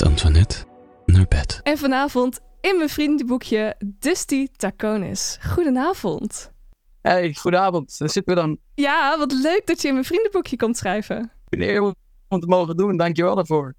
[0.00, 0.64] met Antoinette
[1.06, 1.60] naar bed.
[1.62, 5.38] En vanavond in mijn vriendenboekje Dusty Taconis.
[5.46, 6.52] Goedenavond.
[7.00, 7.98] Hey, goedenavond.
[7.98, 8.58] Daar zitten we dan.
[8.74, 11.32] Ja, wat leuk dat je in mijn vriendenboekje komt schrijven.
[11.48, 11.82] Een eer
[12.28, 12.96] om te mogen doen.
[12.96, 13.74] Dankjewel daarvoor.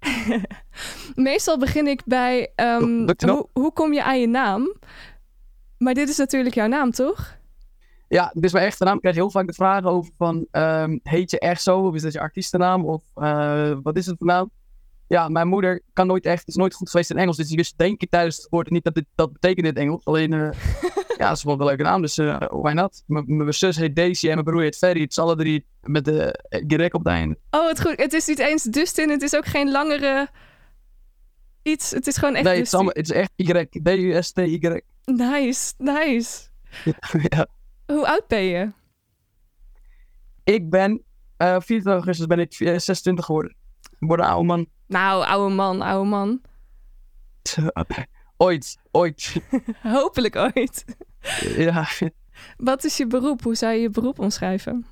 [1.14, 4.76] Meestal begin ik bij um, hoe, hoe kom je aan je naam?
[5.78, 7.38] Maar dit is natuurlijk jouw naam, toch?
[8.08, 8.94] Ja, dit is mijn echte naam.
[8.94, 10.46] Ik krijg heel vaak de vragen over van...
[10.50, 11.78] ehm, heet je echt zo?
[11.78, 12.84] Of is dat je artiestennaam?
[12.84, 14.50] Of eh, wat is het voor naam?
[15.12, 16.48] Ja, mijn moeder kan nooit echt...
[16.48, 17.36] is nooit goed geweest in Engels.
[17.36, 19.76] Dus die wist denk ik tijdens het woord niet dat dit, dat betekent in het
[19.76, 20.04] Engels.
[20.04, 20.32] Alleen...
[20.32, 20.50] eh,
[21.18, 22.00] ja, dat is wel een leuke naam.
[22.02, 23.02] Dus eh why not?
[23.06, 25.00] Mijn zus heet Daisy en mijn broer heet Ferry.
[25.00, 27.38] Het is alle drie met de uh, op het einde.
[27.50, 27.96] Oh, het goed.
[27.96, 29.10] Het is niet eens Dustin.
[29.10, 30.28] Het is ook geen langere
[31.62, 31.90] iets.
[31.90, 33.66] Het is gewoon echt Nee, het is, allemaal, het is echt Y.
[33.82, 34.80] D-U-S-T-Y.
[35.04, 36.48] Nice, nice.
[37.28, 37.46] ja.
[37.86, 38.72] Hoe oud ben je?
[40.44, 41.02] Ik ben...
[41.36, 43.56] eh 24 augustus ben ik eh, 26 geworden.
[43.98, 44.66] Ik word een oude man.
[44.92, 46.40] Nou, oude man, oude man.
[48.36, 49.36] ooit, ooit.
[49.82, 50.84] Hopelijk ooit.
[51.56, 51.86] ja.
[52.56, 53.42] Wat is je beroep?
[53.42, 54.86] Hoe zou je je beroep omschrijven?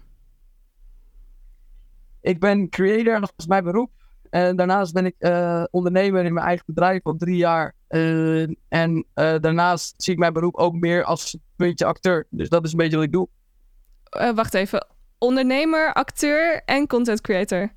[2.21, 3.91] Ik ben creator, dat is mijn beroep.
[4.31, 7.75] En daarnaast ben ik eh, ondernemer in mijn eigen bedrijf al drie jaar.
[7.87, 12.27] Eh, en eh, daarnaast zie ik mijn beroep ook meer als een beetje acteur.
[12.31, 13.29] Dus dat is een beetje wat ik doe.
[14.35, 14.87] Wacht even.
[15.19, 17.73] Ondernemer, acteur en content creator.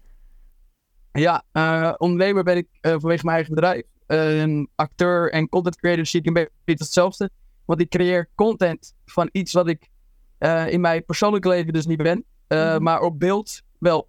[1.14, 3.83] Ja, eh, ondernemer ben ik eh, vanwege mijn eigen bedrijf.
[4.08, 7.30] Een acteur en content creator zie ik een beetje hetzelfde.
[7.66, 9.89] Want ik creëer content van iets wat ik
[10.38, 12.25] eh, in mijn persoonlijke leven dus niet ben.
[12.47, 12.83] Mhm.
[12.83, 14.08] Maar op beeld wel.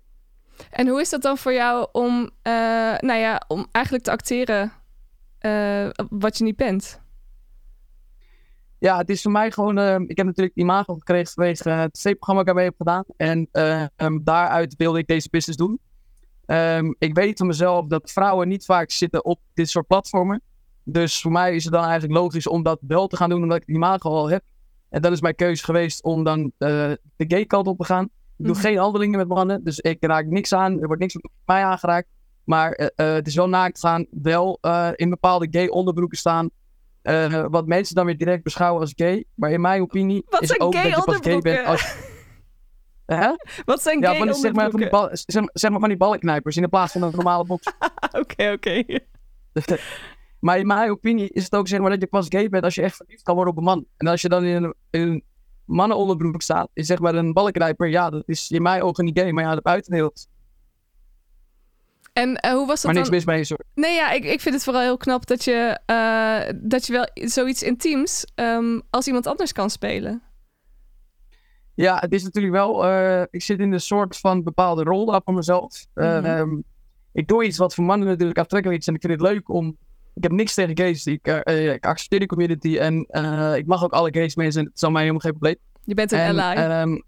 [0.71, 2.31] En hoe is dat dan voor jou om,
[3.01, 4.73] nou ja, om eigenlijk te acteren
[6.09, 7.03] wat je niet bent?
[8.79, 9.79] Ja, het is voor mij gewoon.
[10.09, 13.05] ik heb natuurlijk imago gekregen vanwege het tv-programma dat ik heb gedaan.
[13.17, 15.81] En eh, ehm, daaruit wilde ik deze business doen.
[16.47, 20.43] Ehm, ik weet van mezelf dat vrouwen niet vaak zitten op dit soort platformen.
[20.85, 23.57] Dus voor mij is het dan eigenlijk logisch om dat wel te gaan doen, omdat
[23.57, 24.43] ik het imago al heb.
[24.89, 26.69] En dat is mijn keuze geweest om dan eh,
[27.17, 28.05] de gay kant op te gaan.
[28.05, 28.61] Ik doe Mhm.
[28.65, 30.81] geen handelingen met mannen, dus ik raak niks aan.
[30.81, 32.09] Er wordt niks met mij aangeraakt.
[32.45, 34.59] Maar eh, eh, het is wel naakt gaan, wel
[34.95, 36.51] in bepaalde gay onderbroeken staan.
[37.51, 39.25] Wat mensen dan weer direct beschouwen als gay.
[39.35, 41.95] Maar in mijn opinie Wat is ook dat je pas gay bent als...
[43.07, 43.31] Hè?
[43.65, 45.99] Wat zijn Ja, van die, zeg, maar, van die bal, zeg, zeg maar van die
[45.99, 47.67] ballenknijpers in plaats van een normale box.
[48.21, 48.85] Oké, oké.
[50.41, 52.75] maar in mijn opinie is het ook zeg maar dat je pas gay bent als
[52.75, 53.87] je echt verliefd kan worden op een man.
[53.97, 55.23] En als je dan in een, in een
[55.65, 59.31] mannenonderbroek staat, is zeg maar een ballenknijper, ja, dat is in mijn ogen niet gay.
[59.31, 60.27] Maar ja, de buitenwereld.
[62.13, 63.17] En eh, hoe was dat Maar niks dan?
[63.17, 63.65] mis mee, sorry.
[63.75, 67.09] Nee, ja, ik, ik vind het vooral heel knap dat je, eh, dat je wel
[67.15, 70.23] zoiets intiems ehm, als iemand anders kan spelen.
[71.75, 72.87] Ja, het is natuurlijk wel.
[72.87, 75.87] eh, ik zit in een soort van bepaalde rol daar van mezelf.
[75.95, 76.05] Mhm.
[76.25, 76.61] ehm,
[77.13, 78.87] ik doe iets wat voor mannen natuurlijk aantrekkelijk is.
[78.87, 79.77] En ik vind het leuk om.
[80.15, 81.07] Ik heb niks tegen gays.
[81.07, 82.77] Ik, eh, eh, ik accepteer die community.
[82.79, 82.95] En
[83.57, 84.61] ik mag ook alle gays mensen.
[84.61, 85.57] En het is aan mij helemaal geen probleem.
[85.85, 86.57] Je bent een En, ally.
[86.57, 87.01] ehm,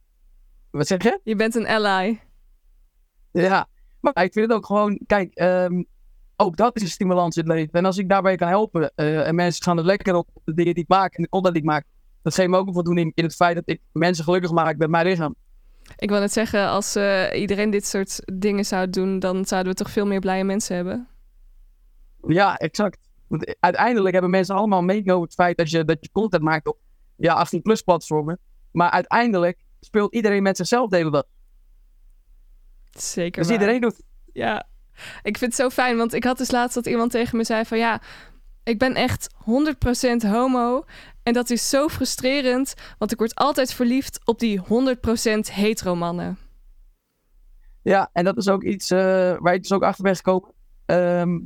[0.71, 1.21] wat zeg je?
[1.25, 2.21] je bent een ally.
[3.33, 3.67] Ja.
[4.01, 5.01] Maar ik vind het ook gewoon.
[5.07, 5.83] Kijk, ehm,
[6.37, 7.73] ook dat is een stimulans in het leven.
[7.73, 8.95] En als ik daarbij kan helpen.
[8.95, 11.15] en mensen gaan er lekker op de dingen die ik maak.
[11.15, 11.85] En de content die ik maak.
[12.27, 14.91] Dat geeft me ook een voldoening in het feit dat ik mensen gelukkig maak met
[14.91, 15.35] mijn lichaam.
[15.97, 19.79] Ik wil net zeggen, als eh, iedereen dit soort dingen zou doen, dan zouden we
[19.79, 21.09] toch veel meer blije mensen hebben.
[22.29, 22.99] Ja, exact.
[23.27, 26.79] Want uiteindelijk hebben mensen allemaal meegenomen het feit dat je, dat je content maakt op
[27.17, 28.39] ja, 18 plus platformen.
[28.71, 31.25] Maar uiteindelijk speelt iedereen met zichzelf de hele dag.
[32.91, 33.61] Zeker Dus waar.
[33.61, 34.03] iedereen doet.
[34.33, 34.67] Ja,
[35.23, 37.65] ik vind het zo fijn, want ik had dus laatst dat iemand tegen me zei
[37.65, 38.01] van ja,
[38.65, 39.29] ik ben echt
[40.25, 40.85] 100% homo
[41.27, 44.63] en dat is zo frustrerend, want ik word altijd verliefd op die 100%
[45.53, 46.39] hetero mannen.
[47.83, 48.99] Ja, en dat is ook iets eh,
[49.39, 50.53] waar ik dus ook achter ben gekomen.
[50.85, 51.39] Ehm,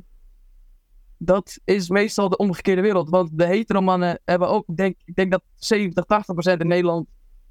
[1.18, 3.10] dat is meestal de omgekeerde wereld.
[3.10, 7.06] Want de hetero mannen hebben ook, denk, ik denk dat 70, 80 procent in Nederland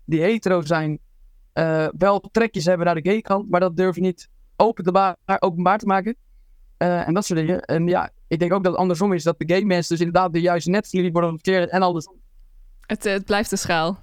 [0.06, 1.00] die hetero zijn,
[1.54, 5.78] eh, wel trekjes hebben naar de gay kant, maar dat durf je niet open openbaar
[5.78, 6.16] te maken.
[6.78, 7.62] Eh, en dat soort dingen.
[7.62, 10.34] En ja, ik denk ook dat het andersom is, dat de gay mensen dus inderdaad
[10.34, 12.08] de juiste net jullie worden verkeerd en alles.
[12.86, 14.00] Het, eh, het blijft een schaal.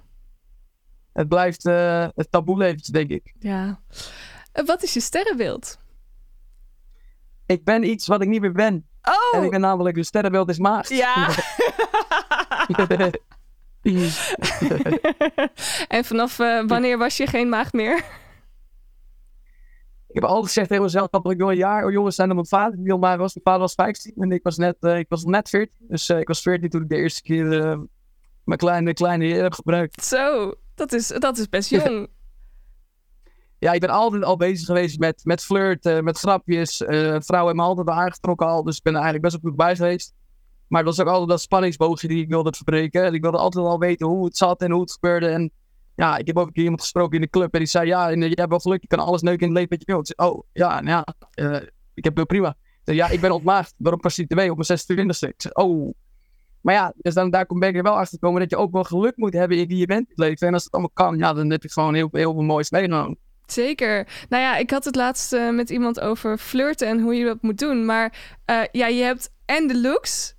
[1.13, 3.33] Het blijft eh, het taboe leventje, denk ik.
[3.39, 3.79] Ja.
[4.51, 5.79] Eh, wat is je sterrenbeeld?
[7.45, 8.73] Ik ben iets wat ik niet meer ben.
[9.01, 9.49] En ik Oh!
[9.49, 10.89] ben namelijk de sterrenbeeld is maagd.
[10.89, 11.27] Ja!
[15.97, 16.37] en vanaf
[16.67, 18.03] wanneer was je geen maagd meer?
[20.07, 22.47] Ik heb altijd gezegd tegen mezelf dat ik nog een jaar jonger zijn dan mijn
[22.47, 22.83] vader.
[22.83, 23.33] Die maar was.
[23.33, 25.75] Mijn vader was 15 en ik was net, eh, ik was net 14.
[25.79, 27.79] Dus eh, ik was 14 toen ik de eerste keer eh,
[28.43, 30.05] mijn kleine, kleine heer heb gebruikt.
[30.05, 32.07] Zo, dat is, dat is best jong.
[33.59, 36.77] ja, ik ben altijd al bezig geweest met, met flirten, met grapjes.
[36.77, 39.75] Vrouwen hebben me altijd aangetrokken al, dus ik ben er eigenlijk best wel goed bij
[39.75, 40.13] geweest.
[40.67, 43.03] Maar het was ook altijd dat spanningsboogje die ik wilde verbreken.
[43.03, 45.27] En ik wilde altijd wel weten hoe het zat en hoe het gebeurde.
[45.27, 45.51] En
[45.97, 48.35] ja, ik heb ook iemand gesproken in de club en die zei, ja, eh, je
[48.35, 50.09] hebt wel geluk, je kan alles neuken in het leven wat je wilt.
[50.09, 52.55] Ik oh, ja, nou ja, eh, ik heb het prima.
[52.83, 55.27] Ik ja, ik ben ontmaagd door een prostituee op mijn 26e.
[55.27, 55.93] Ik zei, oh.
[56.61, 59.17] Maar ja, dus dan, daar ben ik wel achter gekomen dat je ook wel geluk
[59.17, 60.47] moet hebben in wie je bent in het leven.
[60.47, 63.17] En als het allemaal kan, ja, dan heb je gewoon heel, heel veel moois meegenomen.
[63.45, 64.07] Zeker.
[64.29, 67.41] Nou ja, ik had het laatst eh, met iemand over flirten en hoe je dat
[67.41, 67.85] moet doen.
[67.85, 68.35] Maar
[68.71, 70.35] ja, je hebt en de looks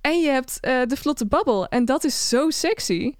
[0.00, 1.66] en je hebt de vlotte babbel.
[1.66, 3.14] En dat is zo sexy.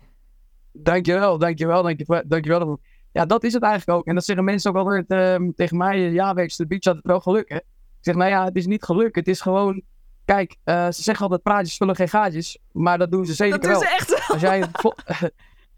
[0.76, 2.22] Dankjewel, dankjewel, dankjewel.
[2.26, 2.80] dankjewel.
[3.12, 4.06] Ja, dat is het eigenlijk ook.
[4.06, 5.98] En dat zeggen mensen ook altijd ehm, tegen mij.
[6.12, 7.56] Ja, werkst de beach had het wel geluk, hè?
[7.56, 7.64] Ik
[8.00, 9.14] zeg, nou ja, het is niet geluk.
[9.14, 9.82] Het is gewoon...
[10.24, 12.58] Kijk, eh, ze zeggen altijd praatjes vullen geen gaatjes.
[12.72, 13.80] Maar dat doen ze zeker Dat wel.
[13.80, 14.18] ze echt wel.
[14.28, 14.94] Als jij, een vlo-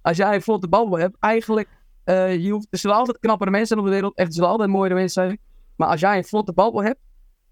[0.02, 1.68] als jij een vlotte babbel hebt, eigenlijk...
[2.04, 4.16] eh, je hoeft, er zullen altijd knappere mensen zijn op de wereld.
[4.16, 5.38] Echt, er zullen altijd mooiere mensen zijn.
[5.76, 7.00] Maar als jij een vlotte babbel hebt,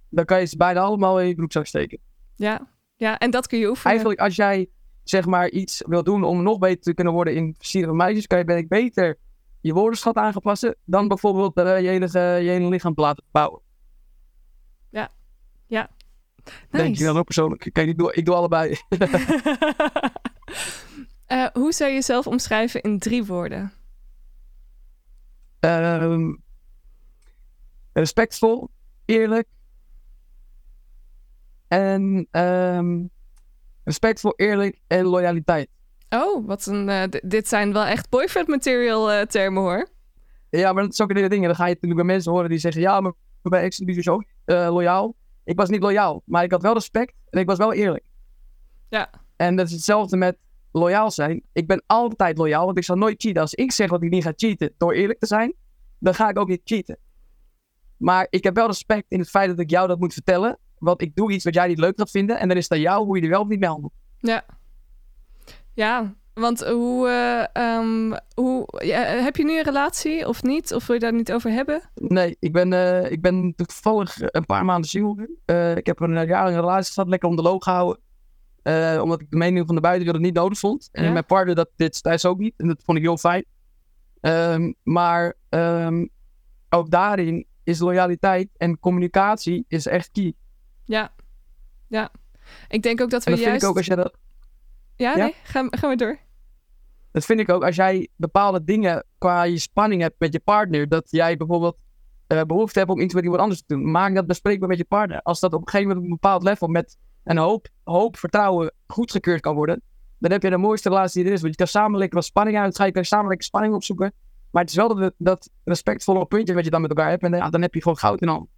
[0.08, 1.98] dan kan je ze bijna allemaal in je broekzak steken.
[2.36, 2.68] Ja.
[2.96, 3.90] ja, en dat kun je oefenen.
[3.90, 4.68] Eigenlijk als jij
[5.04, 8.26] zeg maar iets wil doen om nog beter te kunnen worden in versieren van meisjes,
[8.26, 9.18] kan je ben ik beter
[9.60, 12.08] je woordenschat aan gaan passen dan bijvoorbeeld eh, je, hele,
[12.42, 13.60] je hele lichaam te laten bouwen.
[16.70, 17.68] Denk je dan ook persoonlijk?
[17.72, 18.76] Kijk, ik doe, ik doe allebei.
[21.24, 23.72] Eh, hoe zou je jezelf omschrijven in drie woorden?
[25.60, 26.34] Ehm,
[27.92, 28.70] respectvol,
[29.04, 29.48] eerlijk.
[31.68, 33.04] En ehm,
[33.84, 35.68] respectvol, eerlijk en loyaliteit.
[36.08, 36.88] Oh, wat een.
[36.88, 39.88] eh, dit zijn wel echt boyfriend material eh, termen hoor.
[40.50, 41.40] Ja, maar dat is ook een hele ding.
[41.40, 44.08] En dan ga je natuurlijk bij mensen horen die zeggen: Ja, maar bij ex is
[44.08, 45.14] ook eh, loyaal.
[45.44, 48.04] Ik was niet loyaal, maar ik had wel respect en ik was wel eerlijk.
[48.88, 49.10] Ja.
[49.36, 50.36] En dat is hetzelfde met
[50.72, 51.42] loyaal zijn.
[51.52, 53.42] Ik ben altijd loyaal, want ik zal nooit cheaten.
[53.42, 55.54] Als ik zeg dat ik niet ga cheaten door eerlijk te zijn,
[55.98, 56.98] dan ga ik ook niet cheaten.
[57.96, 60.58] Maar ik heb wel respect in het feit dat ik jou dat moet vertellen.
[60.84, 62.38] Want ik doe iets wat jij niet leuk gaat vinden.
[62.38, 63.92] En dan is aan jou hoe je er wel of niet mee handelt.
[64.18, 64.44] Ja.
[65.74, 67.08] Ja, want hoe.
[67.08, 70.74] eh, ehm, hoe ja, heb je nu een relatie of niet?
[70.74, 71.82] Of wil je daar niet over hebben?
[71.94, 75.38] Nee, ik ben, eh, ik ben toevallig een paar maanden single nu.
[75.44, 78.02] Eh, ik heb een eh, jarenlange relatie gehad, lekker om de loog gehouden.
[78.62, 80.88] Eh, omdat ik de mening van de buitenwereld niet nodig vond.
[80.92, 81.10] En Ja.
[81.12, 82.54] mijn partner dat dit thuis ook niet.
[82.56, 83.44] En dat vond ik heel fijn.
[84.20, 86.06] Ehm, maar ehm,
[86.68, 90.34] ook daarin is loyaliteit en communicatie is echt key.
[90.84, 91.12] Ja.
[91.88, 92.10] Ja.
[92.68, 93.62] Ik denk ook dat we En dat vind juist.
[93.64, 94.16] ik ook als je dat...
[94.96, 95.24] Ja, Ja?
[95.24, 96.18] nee, ga, ga maar door.
[97.12, 100.88] Dat vind ik ook als jij bepaalde dingen qua je spanning hebt met je partner.
[100.88, 101.76] Dat jij bijvoorbeeld
[102.26, 103.90] eh, behoefte hebt om iets met iemand anders te doen.
[103.90, 105.22] Maak dat bespreekbaar met je partner.
[105.22, 108.72] Als dat op een gegeven moment op een bepaald level met een hoop, hoop vertrouwen
[108.86, 109.82] goedgekeurd kan worden.
[110.18, 111.40] Dan heb je de mooiste relatie die er is.
[111.40, 112.86] Want je kan samen lekker wat spanning uitgaan.
[112.86, 114.12] Je kan samen lekker spanning opzoeken.
[114.50, 117.22] Maar het is wel dat, dat respectvolle puntje wat je dan met elkaar hebt.
[117.22, 118.48] En ja, dan heb je gewoon goud in handen.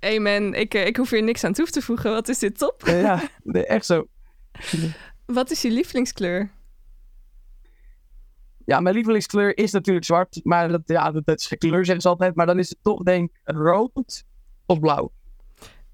[0.00, 0.54] Amen.
[0.54, 2.10] Ik, eh, ik hoef hier niks aan toe te voegen.
[2.10, 2.82] Wat is dit top?
[2.86, 4.08] Ja, nee, echt zo.
[5.26, 6.50] Wat is je lievelingskleur?
[8.64, 10.40] Ja, mijn lievelingskleur is natuurlijk zwart.
[10.42, 12.34] Maar dat, ja, dat, dat is geen kleur, zeggen ze altijd.
[12.34, 14.24] Maar dan is het toch denk ik rood
[14.66, 15.12] of blauw.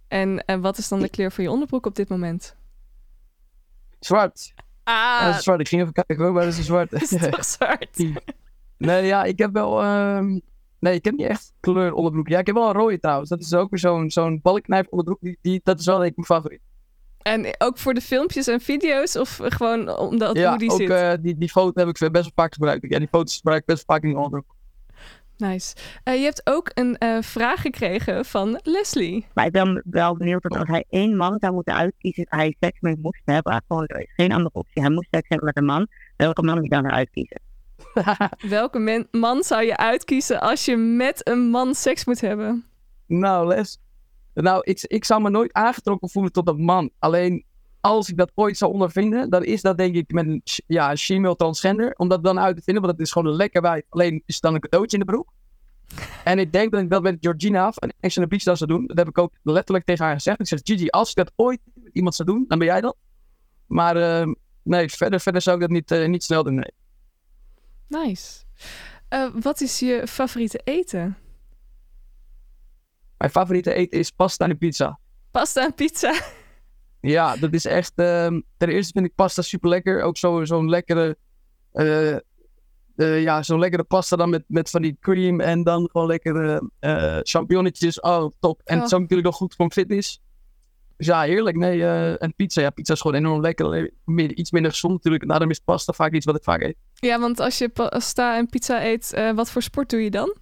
[0.09, 2.57] En, en wat is dan de kleur van je onderbroek op dit moment?
[4.01, 4.53] Zwart.
[4.57, 4.63] Ja,
[5.19, 5.61] Ah, dat is zwart.
[5.61, 6.93] Ik ging even kijken maar dat is zwart.
[7.03, 8.05] is toch zwart?
[8.79, 9.83] nee, ja, ik heb wel...
[9.83, 10.39] ehm,
[10.85, 12.29] Nee, ik heb niet echt kleur onderbroek.
[12.29, 13.29] Ja, ik heb wel een rode trouwens.
[13.29, 15.19] Dat is ook weer zo'n zo'n balkknijp onderbroek.
[15.21, 16.61] Die, die, dat is wel denk ik mijn favoriet.
[17.23, 19.17] En ook voor de filmpjes en video's?
[19.17, 20.91] Of gewoon omdat ja, hoe die ook zit?
[20.91, 22.87] eh, die, die foto heb ik best wel vaak gebruikt.
[22.89, 24.55] Ja, die foto's gebruik ik best wel vaak in de onderbroek.
[25.37, 25.75] Nice.
[26.03, 29.27] Eh, je hebt ook een eh, vraag gekregen van Leslie.
[29.35, 32.81] Maar ik ben wel benieuwd of als hij één man zou moeten uitkiezen, hij seks
[32.81, 33.63] mee moest hebben.
[33.67, 34.83] Gewoon, geen andere optie.
[34.83, 35.87] Hij moest seks hebben met een man.
[36.17, 37.41] Welke man moet je dan eruit kiezen?
[38.49, 42.65] Welke man zou je uitkiezen als je met een man seks moet hebben?
[43.07, 43.79] Nou, Les.
[44.35, 46.91] Nou, ik, ik zou me nooit aangetrokken voelen tot een man.
[46.99, 47.45] Alleen
[47.81, 50.97] als ik dat ooit zou ondervinden, dan is dat denk ik met een ja, een
[50.97, 51.95] female transgender.
[51.97, 53.83] Om dat dan uit te vinden, want het is gewoon een lekker wijf.
[53.89, 55.33] Alleen is dan een cadeautje in de broek.
[56.25, 58.59] En ik denk dat ik dat met Georgina af en Ex on the Beach dat
[58.59, 58.87] zou doen.
[58.87, 60.41] Dat heb ik ook letterlijk tegen haar gezegd.
[60.41, 62.97] Ik zeg, Gigi, als ik dat ooit met iemand zou doen, dan ben jij dat.
[63.67, 64.33] Maar eh,
[64.63, 66.73] nee, verder, verder zou ik dat niet, eh, niet snel doen, nee.
[67.89, 68.45] Nice.
[69.09, 71.17] Eh, wat is je favoriete eten?
[73.19, 74.99] Mijn favoriete eten is pasta en pizza.
[75.31, 76.15] Pasta en pizza.
[77.07, 77.93] Ja, dat is echt.
[77.95, 80.03] ehm, ten eerste vind ik pasta super lekker.
[80.03, 81.17] Ook zo- zo'n lekkere.
[81.73, 82.13] eh,
[82.97, 86.71] eh, ja, zo'n lekkere pasta dan met, met van die cream en dan gewoon lekkere
[87.23, 88.01] champignonnetjes.
[88.01, 88.61] Oh, top.
[88.65, 88.81] En Oh.
[88.83, 90.21] het is ook natuurlijk nog goed voor fitness.
[90.97, 91.57] Dus ja, heerlijk.
[91.57, 92.61] Nee, eh, en pizza.
[92.61, 93.65] Ja, pizza is gewoon enorm lekker.
[93.67, 95.29] Alleen meer- iets minder gezond natuurlijk.
[95.29, 96.77] Daarom is pasta vaak iets wat ik vaak eet.
[96.95, 100.37] Ja, want als je pasta en pizza eet, eh, wat voor sport doe je dan?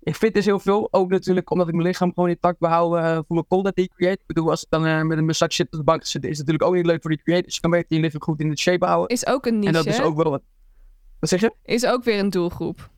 [0.00, 0.88] Ik fit dus heel veel.
[0.90, 3.92] Ook natuurlijk omdat ik mijn lichaam gewoon intact behoud eh, voor mijn content die ik
[3.96, 4.20] create.
[4.20, 6.28] Ik bedoel, als ik dan eh, met een massage shit op de bank zit, is
[6.28, 7.42] het natuurlijk ook niet leuk voor die create.
[7.44, 9.08] Dus je kan beter je lichaam goed in de shape houden.
[9.16, 10.42] Is ook een niche, en dat is ook wel wat.
[11.20, 11.54] Wat zeg je?
[11.64, 12.90] Is ook weer een doelgroep.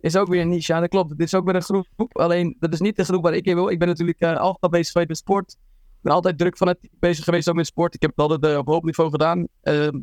[0.00, 0.72] Is ook weer een niche.
[0.72, 1.08] Ja, dat klopt.
[1.08, 2.18] Dit is ook weer een groep.
[2.18, 3.68] Alleen, dat is niet de groep waar ik in wil.
[3.68, 5.52] Ik ben natuurlijk eh, altijd al bezig geweest met sport.
[5.52, 7.94] Ik ben altijd druk vanuit bezig geweest ook met sport.
[7.94, 9.46] Ik heb het altijd eh, op hoog niveau gedaan.
[9.62, 9.98] Ehm,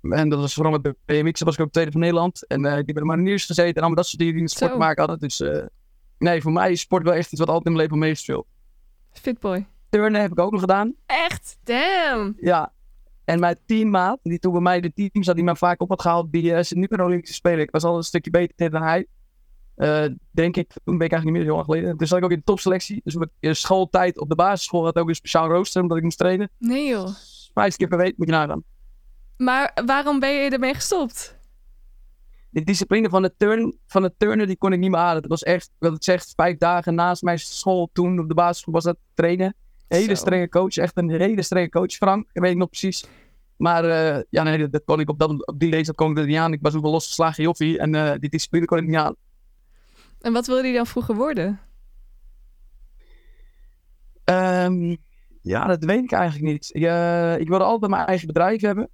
[0.00, 1.40] en dat was vooral met BMX.
[1.40, 2.46] was ik ook tweede van Nederland.
[2.46, 4.70] En eh, ik heb bij de mariniers gezeten en allemaal dat soort dingen die sport
[4.70, 4.78] Zo.
[4.78, 5.28] maken hadden.
[5.28, 5.42] Dus
[6.18, 8.46] nee, voor mij is sport wel echt iets wat altijd in mijn leven meegespeeld.
[9.12, 9.66] Fitboy.
[9.88, 10.94] Turnen heb ik ook nog gedaan.
[11.06, 11.58] Echt?
[11.64, 12.36] Damn.
[12.40, 12.72] Ja.
[13.28, 16.00] En mijn teammaat, die toen bij mij de team zat, die mij vaak op had
[16.00, 17.60] gehaald, die eh, zit nu bij de Olympische Spelen.
[17.60, 19.06] Ik was al een stukje beter dan hij.
[19.74, 21.96] Eh, denk ik, toen ben ik eigenlijk niet meer heel lang geleden.
[21.96, 23.00] Dus zat ik ook in de topselectie.
[23.04, 26.18] Dus in schooltijd op de basisschool had ik ook een speciaal rooster, omdat ik moest
[26.18, 26.50] trainen.
[26.58, 27.08] Nee joh.
[27.54, 28.62] Vijf keer per week moet je nagaan.
[29.36, 31.38] Maar waarom ben je ermee gestopt?
[32.50, 35.22] De discipline van de, turn, van de turnen, die kon ik niet meer halen.
[35.22, 38.74] Dat was echt, wat het zegt, vijf dagen naast mijn school toen op de basisschool
[38.74, 39.54] was dat trainen.
[39.88, 40.14] Hele Zo.
[40.14, 42.26] strenge coach, echt een hele strenge coach, Frank.
[42.32, 43.04] Dat weet ik nog precies.
[43.56, 46.16] Maar eh, ja, nee, dat, dat kon ik op, dat, op die leeftijd kon ik
[46.16, 46.52] dat niet aan.
[46.52, 49.14] Ik was ook een losgeslagen joffie en eh, die discipline kon ik niet aan.
[50.20, 51.60] En wat wilde je dan vroeger worden?
[54.24, 54.96] Ehm,
[55.42, 56.70] ja, dat weet ik eigenlijk niet.
[56.72, 58.88] Ik, eh, ik wilde altijd mijn eigen bedrijf hebben.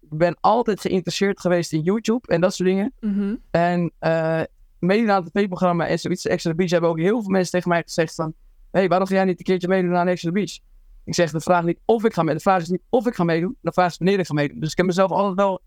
[0.00, 2.92] Ik ben altijd geïnteresseerd geweest in YouTube en dat soort dingen.
[3.00, 3.34] Mhm.
[3.50, 4.42] En eh
[4.78, 7.82] mede aan het tv-programma en zoiets, Extra Beach, hebben ook heel veel mensen tegen mij
[7.82, 8.34] gezegd van...
[8.76, 10.58] Hé, hey, waarom ga jij niet een keertje meedoen aan Extra Beach?
[11.04, 12.36] Ik zeg, de vraag niet of ik ga meedoen.
[12.36, 14.60] De vraag is niet of ik ga meedoen, de vraag is wanneer ik ga meedoen.
[14.60, 15.60] Dus ik heb mezelf altijd wel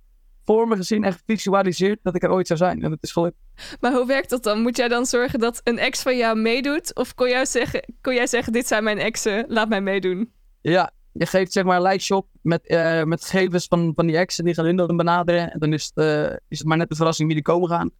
[0.45, 2.83] voor me gezien en gevisualiseerd dat ik er ooit zou zijn.
[2.83, 3.35] En dat is gelukt.
[3.79, 4.61] Maar hoe werkt dat dan?
[4.61, 6.95] Moet jij dan zorgen dat een ex van jou meedoet?
[6.95, 10.31] Of kon, jou zeggen, kon jij zeggen, dit zijn mijn exen, laat mij meedoen?
[10.61, 14.17] Ja, je geeft zeg maar een lijstje op met, eh, met gegevens van, van die
[14.17, 14.45] exen.
[14.45, 15.51] Die gaan hun dan benaderen.
[15.51, 17.91] En dan is het, eh, is het maar net de verrassing wie er komen gaan.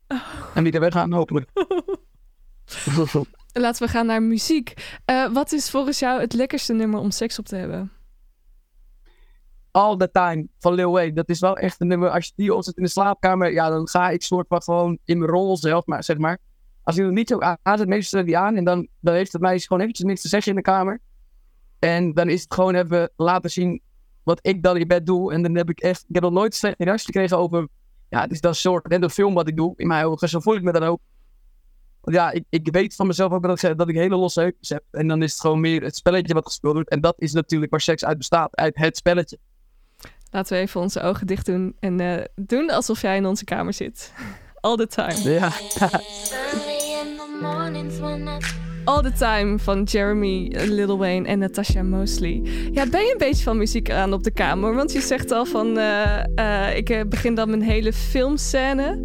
[0.54, 1.50] En wie er weggaan, hopelijk.
[3.54, 4.74] Laten we gaan naar muziek.
[5.06, 7.92] Eh, wat is volgens jou het lekkerste nummer om seks op te hebben?
[9.72, 11.14] All the Time van Lil Wayne.
[11.14, 12.10] Dat is wel echt een nummer.
[12.10, 15.18] Als je die opzet in de slaapkamer, ja, dan ga ik soort van gewoon in
[15.18, 16.38] mijn rol zelf, maar zeg maar.
[16.84, 19.68] Als je het niet zo aanzet, meestal die aan en dan, dan heeft het meisje
[19.68, 21.00] gewoon eventjes niks te zeggen in de kamer.
[21.80, 23.82] En dan is het gewoon even laten zien
[24.24, 25.34] wat ik dan in bed doe.
[25.34, 27.68] En dan heb ik echt, ik heb nog nooit slechte reacties gekregen over,
[28.10, 30.30] ja, het is dat soort, een film wat ik doe in mijn ogen.
[30.30, 31.00] Zo voel ik me dan ook.
[32.04, 34.84] Ja, ik, ik weet van mezelf ook dat ik, dat ik hele losse heupjes heb.
[34.92, 36.90] En dan is het gewoon meer het spelletje wat gespeeld wordt.
[36.90, 39.38] En dat is natuurlijk waar seks uit bestaat, uit het spelletje.
[40.32, 43.74] Laten we even onze ogen dicht doen en eh, doen alsof jij in onze kamer
[43.74, 44.14] zit.
[44.62, 45.32] All the time.
[45.32, 45.52] Ja.
[48.84, 52.42] All the time van Jeremy, eh, Lil Wayne en Natasha Mosley.
[52.72, 54.76] Ja, ben je een beetje van muziek aan op de kamer?
[54.76, 59.00] Want je zegt al van, eh, ik begin dan mijn hele filmscène.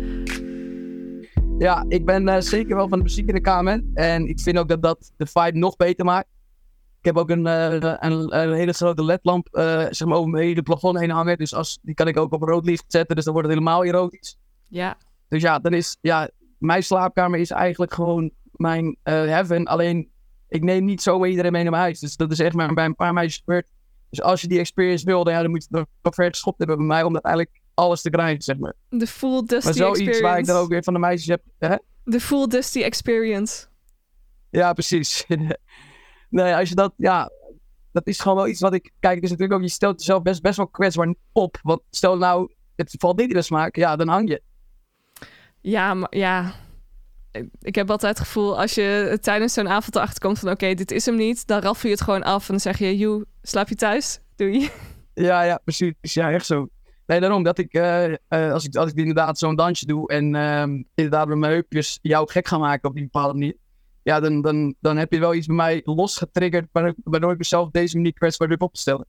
[1.58, 3.82] Ja, ik ben eh, zeker wel van de muziek in de kamer.
[3.94, 6.28] En ik vind ook dat dat de vibe nog beter maakt.
[6.98, 10.44] Ik heb ook een, eh, een, een hele grote ledlamp eh, zeg maar over mijn
[10.44, 11.38] hele plafond heen hangen.
[11.38, 13.16] Dus als, die kan ik ook op rood licht zetten.
[13.16, 14.38] Dus dan wordt het helemaal erotisch.
[14.68, 14.96] Ja,
[15.28, 19.64] Dus ja, dan is, ja, mijn slaapkamer is eigenlijk gewoon mijn heaven.
[19.64, 20.10] Alleen,
[20.48, 22.00] ik neem niet zomaar iedereen mee naar mijn huis.
[22.00, 23.68] Dus dat is echt maar bij een paar meisjes gebeurd.
[24.10, 26.58] Dus als je die experience wil, dan, ja, dan moet je het nog ver geschopt
[26.58, 27.02] hebben bij mij.
[27.02, 28.74] Om uiteindelijk alles te krijgen, zeg maar.
[28.88, 30.22] de full dusty Maar zoiets experience.
[30.22, 31.42] waar ik dan ook weer van de meisjes heb...
[31.58, 31.76] Hè?
[32.04, 33.66] De full dusty experience.
[34.50, 35.24] Ja, precies.
[36.30, 37.30] nee, als je dat, ja,
[37.92, 38.90] dat is gewoon wel iets wat ik.
[39.00, 41.58] Kijk, het is natuurlijk ook, je stelt jezelf best, best wel kwetsbaar op.
[41.62, 44.42] Want stel nou, het valt niet in de smaak, ja, dan hang je.
[45.60, 46.52] Ja, maar ja.
[47.32, 50.50] Ik- Ik heb altijd het gevoel, als je tijdens zo'n avond erachter komt van...
[50.50, 52.42] oké, dit is hem niet, dan raffel je het gewoon af...
[52.42, 54.20] en dan zeg je, joe, slaap je thuis?
[54.36, 54.70] Doei.
[55.14, 55.92] Ja, ja, precies.
[56.00, 56.68] Ja, echt zo.
[57.06, 60.34] Nee, daarom dat ik, eh, eh, als ik, als ik inderdaad zo'n dansje doe en
[60.34, 63.56] ehm, inderdaad met mijn heupjes jou gek ga maken op die bepaalde manier.
[64.02, 66.68] Ja, dan, dan, dan heb je wel iets bij mij losgetriggerd,
[67.04, 69.06] waardoor ik mezelf deze manier kwetsbaar durf op te stellen.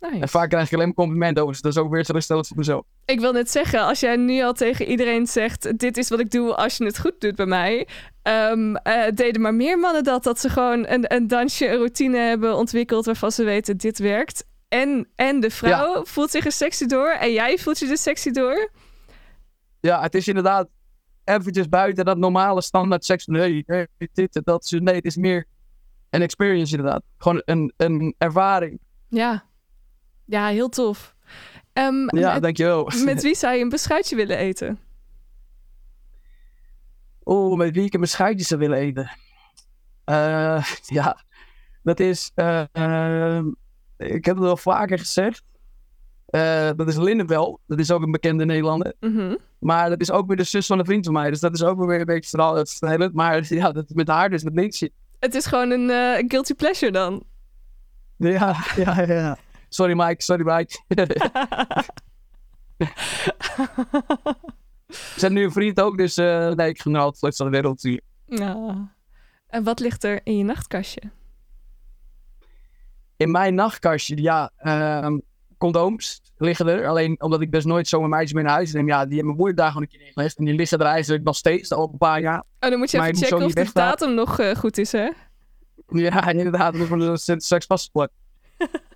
[0.00, 0.20] Nice.
[0.20, 2.56] En vaak krijg ik alleen maar complimenten over, dus dat is ook weer teleurstellend voor
[2.56, 2.84] mezelf.
[3.04, 5.78] Ik wil net zeggen, als jij nu al tegen iedereen zegt...
[5.78, 7.88] dit is wat ik doe als je het goed doet bij mij...
[8.22, 10.24] ehm, eh, deden maar meer mannen dat.
[10.24, 13.04] Dat ze gewoon een, een dansje, een routine hebben ontwikkeld...
[13.04, 14.44] waarvan ze weten, dit werkt.
[14.74, 17.10] En, en de vrouw voelt zich er sexy door...
[17.10, 18.70] en jij voelt je er sexy door.
[19.80, 20.68] Ja, het is inderdaad
[21.24, 23.26] eventjes buiten dat normale standaard seks.
[23.26, 23.64] Nee,
[24.12, 24.70] dit, dat.
[24.78, 25.46] Nee, het is meer
[26.10, 27.02] een experience inderdaad.
[27.18, 28.80] Gewoon een, een ervaring.
[29.08, 29.44] Ja,
[30.24, 31.14] ja heel tof.
[31.72, 32.90] Ehm, Ja, met, dankjewel.
[33.04, 34.78] met wie zou je een beschuitje willen eten?
[37.22, 39.10] Oh, met wie ik een beschuitje zou willen eten.
[40.04, 40.64] Eh,
[40.98, 41.24] ja,
[41.82, 43.38] Dat is, eh,
[43.96, 45.42] ik heb het wel vaker gezegd.
[46.26, 47.60] Eh, dat is Lindebel.
[47.66, 48.94] Dat is ook een bekende Nederlander.
[49.00, 49.34] Mhm.
[49.58, 51.30] Maar dat is ook weer de zus van een vriend van mij.
[51.30, 53.14] Dus dat is ook weer een beetje het vervelend.
[53.14, 54.90] Maar ja, dat met haar dus met linksje.
[55.18, 57.22] Het is gewoon een eh, guilty pleasure dan.
[58.16, 59.38] Ja, ja, ja.
[59.68, 60.82] Sorry Mike, sorry Mike.
[64.94, 67.80] Ze zijn nu een vriend ook, dus eh nee, ik altijd leukste van de wereld
[67.80, 68.00] zien.
[68.26, 68.92] Ja.
[69.46, 71.02] En wat ligt er in je nachtkastje?
[73.16, 75.18] In mijn nachtkastje, ja, ehm,
[75.58, 76.86] condooms liggen er.
[76.86, 78.86] Alleen omdat ik dus nooit zomaar meisjes mee naar huis neem.
[78.88, 80.38] Ja, die hebben mijn moeder daar gewoon een keer neergelegd.
[80.38, 82.44] En die liggen er eigenlijk nog steeds, al een paar jaar.
[82.60, 84.92] Oh, dan moet je Maar even je checken of de datum nog eh, goed is,
[84.92, 85.10] hè?
[85.88, 88.12] Ja, inderdaad, dat is de straks vastgeplakt.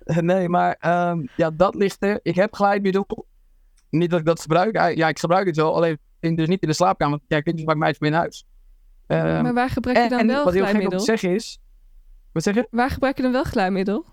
[0.05, 2.19] nee, maar ehm, ja, dat ligt er.
[2.21, 3.25] Ik heb glijmiddel.
[3.89, 4.95] Niet dat ik dat gebruik.
[4.95, 7.17] Ja, ik gebruik het wel, alleen in- dus niet in de slaapkamer.
[7.17, 8.45] Want Ja, kindjes maken meisjes mee naar huis.
[9.07, 11.33] Ehm, maar waar gebruik je en, dan en wel wat heel gek om te zeggen
[11.33, 11.59] is...
[12.31, 12.67] Wat zeg je?
[12.71, 14.05] Waar gebruik je dan wel glijmiddel?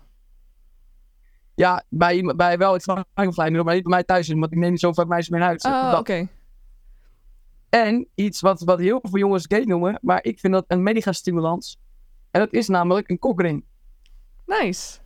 [1.55, 4.27] Ja, bij, bij wel, ik gebruik een glijmiddel, maar niet bij mij thuis.
[4.27, 5.63] Want ik neem niet zo vaak meisjes mee naar huis.
[5.63, 6.27] Oh, oké.
[7.69, 11.11] En iets wat, wat heel veel jongens gay noemen, maar ik vind dat een mega
[11.11, 11.79] stimulans.
[12.31, 13.65] En dat is namelijk een kokring.
[14.45, 14.99] Nice.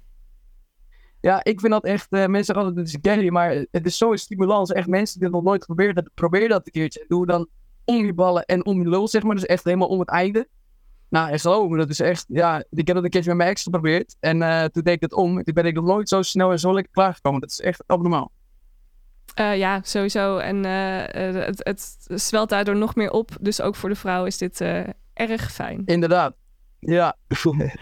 [1.22, 3.98] Ja, ik vind dat echt, eh, mensen zeggen altijd, het is gay, maar het is
[3.98, 4.72] zo'n stimulans.
[4.72, 7.06] Echt mensen die dat nog nooit geprobeerd hebben, probeer dat een keertje.
[7.08, 7.48] Doe dan
[7.86, 9.36] om je ballen en om je lul, zeg maar.
[9.36, 10.48] Dus echt helemaal om het einde.
[11.12, 13.50] Nou, en geloof me, dat is echt, ja, ik heb dat een keertje met mijn
[13.50, 14.15] ex geprobeerd.
[14.20, 15.44] En eh, toen deed ik het om.
[15.44, 17.39] Toen ben ik nog nooit zo snel en zo lekker klaargekomen.
[17.41, 18.32] Dat is echt abnormaal.
[19.34, 20.38] Eh, ja, sowieso.
[20.38, 23.32] En eh, het, het zwelt daardoor nog meer op.
[23.41, 24.62] Dus ook voor de vrouw is dit
[25.13, 25.82] erg fijn.
[25.86, 26.34] Inderdaad.
[26.80, 27.15] Ja.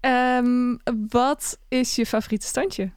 [0.00, 0.76] Ehm,
[1.08, 2.92] wat is je favoriete standje?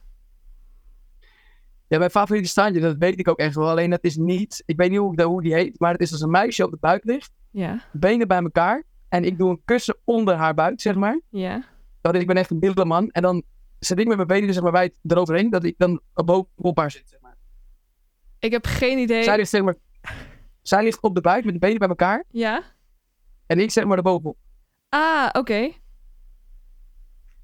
[1.88, 3.68] Ja, mijn favoriete standje, dat weet ik ook echt wel.
[3.68, 6.12] Alleen dat is niet, ik weet niet hoe, dat- hoe die heet, maar het is
[6.12, 8.82] als een meisje op de buik ligt, Ja, benen bij elkaar.
[9.08, 11.20] En ik doe een kussen onder haar buik, zeg maar.
[11.28, 11.62] ja.
[12.00, 13.10] Dat ik ben echt een billenman.
[13.10, 13.42] En dan
[13.78, 16.90] zit ik met mijn benen zeg maar, wijd eroverheen, dat ik dan boven op haar
[16.90, 17.36] zit, zeg maar.
[18.38, 19.22] Ik heb geen idee.
[19.22, 19.76] Zij ligt, zeg maar.
[20.62, 22.24] Zij ligt op de buik met de benen bij elkaar.
[22.30, 22.62] Ja?
[23.46, 24.36] En ik zeg maar erbovenop.
[24.88, 25.70] Ah, oké.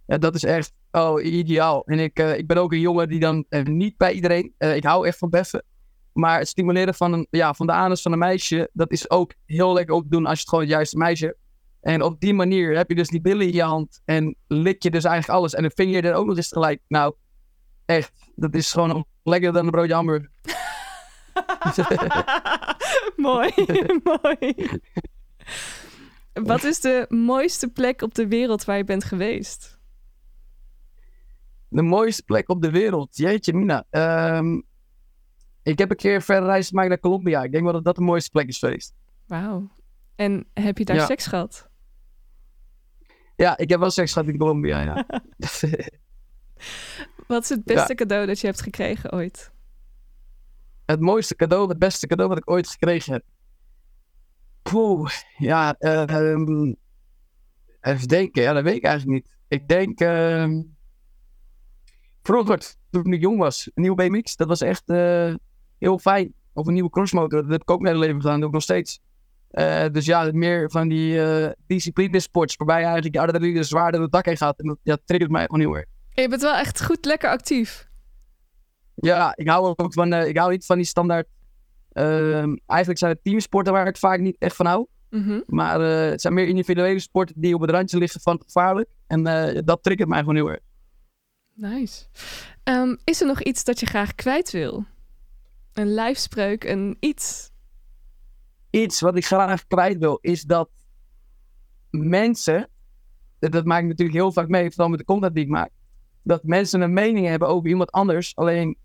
[0.06, 1.84] Ja, dat is echt, oh, ideaal.
[1.84, 4.76] En ik, eh, ik ben ook een jongen die dan, eh, niet bij iedereen, eh,
[4.76, 5.64] ik hou echt van beffen.
[6.12, 9.34] Maar het stimuleren van, een, ja, van de anus van een meisje, dat is ook
[9.46, 11.36] heel lekker ook te doen als je het gewoon het juiste meisje.
[11.84, 14.90] En op die manier heb je dus die billen in je hand en lik je
[14.90, 15.54] dus eigenlijk alles.
[15.54, 16.80] En dan ving je er ook nog eens tegelijk.
[16.88, 17.14] Nou,
[17.84, 20.30] echt, dat is gewoon lekkerder dan een broodje hamburger.
[23.16, 23.50] mooi,
[24.22, 24.54] mooi.
[26.32, 29.78] Wat is de mooiste plek op de wereld waar je bent geweest?
[31.68, 33.16] De mooiste plek op de wereld.
[33.16, 33.84] Jeetje, Mina.
[33.90, 34.60] Ehm,
[35.62, 37.42] ik heb een keer verder reis gemaakt naar Colombia.
[37.42, 38.94] Ik denk wel dat dat de mooiste plek is geweest.
[39.26, 39.70] Wauw.
[40.16, 41.06] En heb je daar Ja.
[41.06, 41.72] seks gehad?
[43.36, 45.06] Ja, ik heb wel seks gehad in Colombia, ja.
[47.26, 49.52] Wat is het beste cadeau dat je hebt gekregen ooit?
[50.86, 53.22] het mooiste cadeau, het beste cadeau wat ik ooit gekregen heb.
[54.62, 56.72] Poeh, ja, ehm,
[57.80, 58.42] even denken.
[58.42, 59.36] Ja, dat weet ik eigenlijk niet.
[59.48, 60.62] Ik denk, ehm
[62.22, 65.34] vroeger, toen ik jong was, een nieuwe BMX, dat was echt eh,
[65.78, 66.34] heel fijn.
[66.52, 68.54] Of een nieuwe crossmotor, dat heb ik ook mijn hele leven gedaan, dat doe ik
[68.54, 69.00] nog steeds.
[69.54, 74.00] Eh, dus ja, meer van die eh discipline sports, waarbij je eigenlijk je adrenaline zwaarder
[74.00, 74.58] het dak heen gaat.
[74.58, 75.86] En dat ja, triggert mij gewoon heel erg.
[76.10, 77.88] Je bent wel echt goed lekker actief.
[78.94, 81.26] Ja, ik hou ook van, eh, ik hou niet van die standaard.
[81.92, 84.86] ehm, eigenlijk zijn het teamsporten waar ik vaak niet echt van hou.
[85.10, 85.40] Mhm.
[85.46, 88.90] Maar het zijn meer individuele sporten die op het randje liggen van gevaarlijk.
[89.06, 89.22] En
[89.64, 90.60] dat triggert mij gewoon heel erg.
[91.52, 92.04] Nice.
[92.64, 94.84] Ehm, is er nog iets dat je graag kwijt wil?
[95.72, 97.50] Een lijfspreuk, een iets?
[98.74, 100.70] Iets wat ik graag kwijt wil, is dat
[101.90, 102.68] mensen,
[103.38, 105.70] dat, maak ik natuurlijk heel vaak mee, vooral met de content die ik maak,
[106.22, 108.36] dat mensen een mening hebben over iemand anders.
[108.36, 108.76] Alleen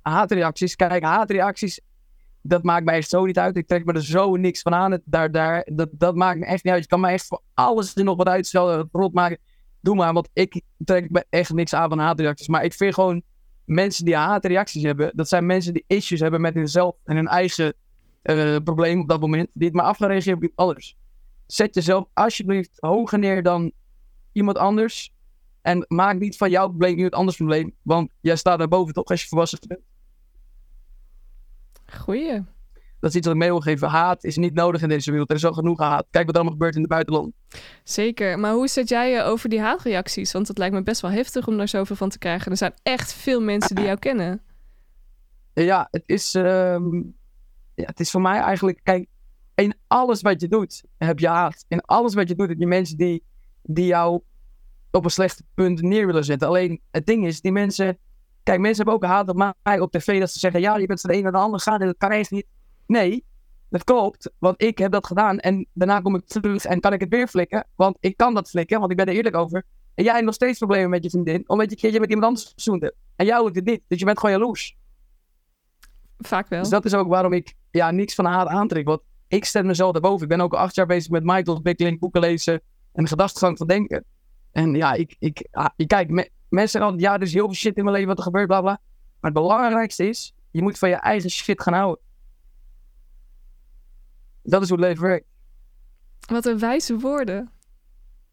[0.00, 1.80] haatreacties, kijk, haatreacties,
[2.42, 3.56] dat maakt mij echt zo niet uit.
[3.56, 5.00] Ik trek me er zo niks van aan.
[5.04, 6.82] Daar, daar, dat, dat maakt me echt niet uit.
[6.82, 9.38] Je kan mij echt voor alles er nog wat uitstellen, rot maken.
[9.80, 12.48] Doe maar, want ik trek me echt niks aan van haatreacties.
[12.48, 13.22] Maar ik vind gewoon
[13.64, 17.74] mensen die haatreacties hebben, dat zijn mensen die issues hebben met hunzelf en hun eigen
[18.22, 20.96] eh, probleem op dat moment, die het maar af gaan reageren op iemand anders.
[21.46, 23.72] Zet jezelf alsjeblieft hoger neer dan
[24.32, 25.12] iemand anders.
[25.62, 27.74] En maak niet van jouw probleem iemand anders probleem.
[27.82, 29.80] Want jij staat daarboven toch als je volwassen bent.
[31.86, 32.44] Goeie.
[33.00, 33.88] Dat is iets wat ik mee wil geven.
[33.88, 35.30] Haat is niet nodig in deze wereld.
[35.30, 36.06] Er is al genoeg haat.
[36.10, 37.32] Kijk wat er allemaal gebeurt in het buitenland.
[37.84, 38.38] Zeker.
[38.38, 40.32] Maar hoe zet jij over die haatreacties?
[40.32, 42.50] Want het lijkt me best wel heftig om daar zoveel van te krijgen.
[42.50, 44.42] Er zijn echt veel mensen die jou kennen.
[45.54, 47.00] Ja, het is, ehm,
[47.86, 48.80] het is voor mij eigenlijk...
[48.82, 49.06] Kijk,
[49.54, 51.64] in alles wat je doet heb je haat.
[51.68, 53.22] In alles wat je doet heb je mensen die,
[53.62, 54.20] die jou
[54.90, 56.48] op een slecht punt neer willen zetten.
[56.48, 57.98] Alleen het ding is, die mensen.
[58.42, 61.00] Kijk, mensen hebben ook haat op mij op tv dat ze zeggen: ja, je bent
[61.00, 62.46] van de een naar de ander gaan en dat kan echt niet.
[62.86, 63.24] Nee,
[63.68, 67.00] dat klopt, want ik heb dat gedaan en daarna kom ik terug en kan ik
[67.00, 67.66] het weer flikken.
[67.74, 69.64] Want ik kan dat flikken, want ik ben er eerlijk over.
[69.94, 72.26] En jij hebt nog steeds problemen met je vriendin, omdat je een keertje met iemand
[72.26, 72.96] anders verzoend hebt.
[73.16, 74.76] En jou lukt het niet, dus je bent gewoon jaloers.
[76.20, 76.60] Vaak wel.
[76.60, 78.86] Dus dat is ook waarom ik ja, niks van haar aantrek.
[78.86, 80.22] Want ik stel mezelf daarboven.
[80.22, 82.60] Ik ben ook al acht jaar bezig met mindontwikkeling, boeken lezen
[82.92, 84.04] en de gedachtegang van denken.
[84.52, 87.44] En ja, ik, ik, ah, je kijk, me- mensen zeggen altijd, ja, er is heel
[87.44, 88.80] veel shit in mijn leven wat er gebeurt, bla bla.
[89.20, 92.02] Maar het belangrijkste is, je moet van je eigen shit gaan houden.
[94.42, 95.26] Dat is hoe het leven werkt.
[96.28, 97.50] Wat een wijze woorden.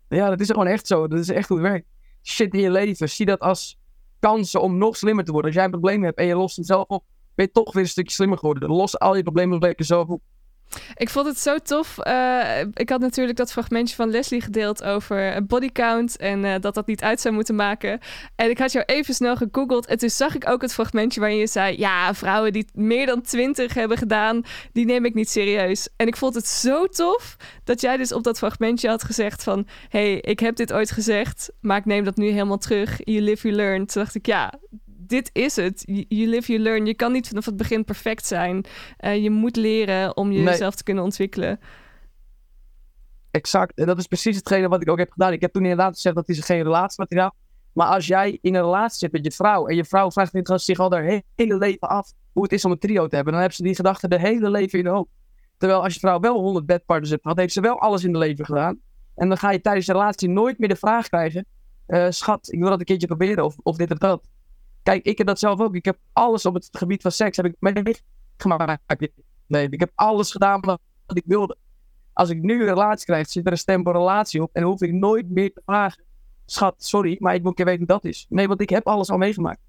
[0.10, 1.08] Ja, dat is gewoon echt zo.
[1.08, 1.88] Dat is echt hoe het werkt.
[2.24, 3.78] Shit in je leven, zie dat als
[4.20, 5.50] kansen om nog slimmer te worden.
[5.50, 7.04] Als jij een probleem hebt en je lost hem zelf op,
[7.38, 8.70] ben je toch weer een stukje slimmer geworden.
[8.70, 10.22] Los al je problemen lekker zelf op.
[10.96, 11.98] Ik vond het zo tof.
[11.98, 16.88] Eh, ik had natuurlijk dat fragmentje van Leslie gedeeld over bodycount en eh, dat dat
[16.88, 18.00] niet uit zou moeten maken.
[18.36, 21.38] En ik had jou even snel gegoogeld en toen zag ik ook het fragmentje waarin
[21.38, 24.42] je zei: Ja, vrouwen die meer dan 20 hebben gedaan,
[24.74, 25.90] die neem ik niet serieus.
[25.96, 29.68] En ik vond het zo tof dat jij dus op dat fragmentje had gezegd: van...
[29.90, 33.00] hey, ik heb dit ooit gezegd, maar ik neem dat nu helemaal terug.
[33.04, 33.86] You live, you learn.
[33.86, 34.54] Toen dacht ik: Ja,
[35.08, 35.84] dit is het.
[35.86, 36.86] You live, you learn.
[36.86, 38.66] Je kan niet vanaf het begin perfect zijn.
[38.98, 40.44] Eh, je moet leren om Nee.
[40.44, 41.60] jezelf te kunnen ontwikkelen.
[43.32, 43.78] Exact.
[43.78, 45.34] En dat is precies hetgene wat ik ook heb gedaan.
[45.34, 47.36] Ik heb toen inderdaad gezegd dat is geen relatiemateriaal.
[47.74, 50.80] Maar als jij in een relatie zit met je vrouw en je vrouw vraagt zich
[50.80, 53.58] al haar hele leven af hoe het is om een trio te hebben, dan hebben
[53.58, 55.10] ze die gedachte de hele leven in de hoofd.
[55.58, 58.18] Terwijl als je vrouw wel 100 bedpartners hebt gehad, heeft ze wel alles in de
[58.18, 58.80] leven gedaan.
[59.16, 61.46] En dan ga je tijdens de relatie nooit meer de vraag krijgen:
[61.86, 64.28] eh, schat, ik wil dat een keertje proberen of, of dit of dat.
[64.88, 65.76] Kijk, ik heb dat zelf ook.
[65.76, 68.82] Ik heb alles op het gebied van seks heb ik meegemaakt.
[69.48, 70.80] Nee, ik heb alles gedaan wat
[71.14, 71.58] ik wilde.
[72.14, 74.94] Als ik nu een relatie krijg, zit er een stempel relatie op en hoef ik
[74.94, 76.04] nooit meer te vragen.
[76.46, 78.26] Schat, sorry, maar ik wil een keer weten hoe dat is.
[78.30, 79.60] Nee, want ik heb alles al meegemaakt.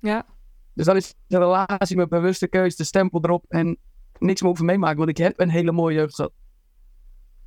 [0.00, 0.26] Ja.
[0.74, 3.78] Dus dan is de relatie met bewuste keuze, de stempel erop en
[4.18, 6.32] niks meer hoeven meemaken, want ik heb een hele mooie jeugd gehad.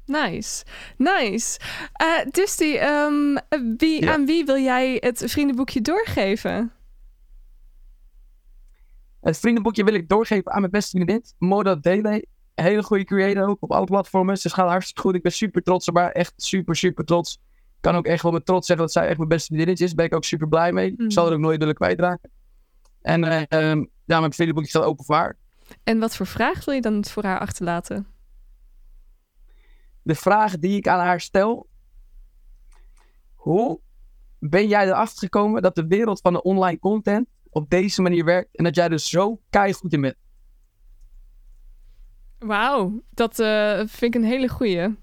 [0.05, 0.65] Nice,
[0.97, 1.59] nice.
[2.31, 3.37] Dusty, ehm,
[3.77, 4.13] wie, Ja.
[4.13, 6.71] aan wie wil jij het vriendenboekje doorgeven?
[9.27, 12.25] Het vriendenboekje wil ik doorgeven aan mijn beste vriendin, Moda Dele.
[12.55, 14.37] Een hele goede creator ook op alle platformen.
[14.37, 15.15] Ze gaat hartstikke goed.
[15.15, 16.11] Ik ben super trots op haar.
[16.11, 17.33] Echt super, super trots.
[17.33, 19.89] Ik kan ook echt wel met trots zeggen dat zij echt mijn beste vriendinnetje is.
[19.89, 20.93] Daar ben ik ook super blij mee.
[20.97, 21.05] Mm.
[21.05, 22.29] Ik zal er ook nooit willen kwijtraken.
[23.01, 25.37] En eh, ehm, ja, mijn vriendenboekje staat open voor haar.
[25.83, 28.07] En wat voor vraag wil je dan voor haar achterlaten?
[30.01, 31.67] de vraag die ik aan haar stel.
[33.35, 33.79] Hoe
[34.39, 38.55] ben jij erachter gekomen dat de wereld van de online content op deze manier werkt
[38.55, 40.15] en dat jij er zo keihard in bent?
[42.39, 44.95] Wauw, dat eh, vind ik een hele goeie.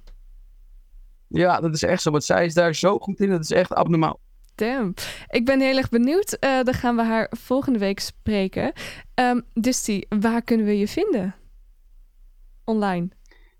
[1.28, 3.72] Ja, dat is echt zo, want zij is daar zo goed in, dat is echt
[3.72, 4.20] abnormaal.
[4.54, 4.94] Damn.
[5.28, 6.32] Ik ben heel erg benieuwd.
[6.32, 8.72] Eh, dan gaan we haar volgende week spreken.
[9.14, 11.34] Ehm Dusty, waar kunnen we je vinden?
[12.64, 13.08] Online.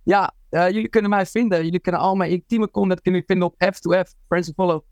[0.03, 1.65] Ja, eh, jullie kunnen mij vinden.
[1.65, 4.83] Jullie kunnen al mijn intieme content kunnen vinden op F2F, Friends and Follow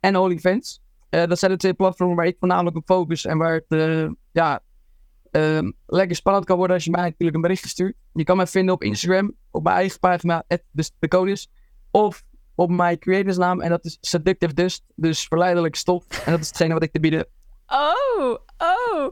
[0.00, 0.80] en OnlyFans.
[1.24, 4.60] Dat zijn de twee platformen waar ik voornamelijk op focus en waar het eh, ja,
[5.30, 7.96] ehm, lekker spannend kan worden als je mij natuurlijk een berichtje stuurt.
[8.12, 11.48] Je kan mij vinden op Instagram, op mijn eigen pagina, dus de code is,
[11.90, 12.22] of
[12.54, 16.04] op mijn creatorsnaam en dat is Seductive Dust, dus verleidelijk stof.
[16.24, 17.26] En dat is hetgene wat ik te bieden.
[17.66, 19.08] Oh, oh,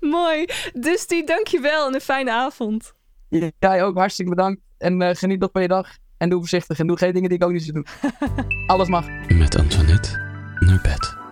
[0.00, 0.46] mooi.
[0.72, 2.92] Dusty, dankjewel en een fijne avond.
[3.58, 5.96] Jij ook hartstikke bedankt en eh, geniet nog van je dag.
[6.16, 7.86] En doe voorzichtig en doe geen dingen die ik ook niet zou doen.
[8.66, 9.06] Alles mag.
[9.28, 10.10] Met Antoinette
[10.58, 11.27] naar bed.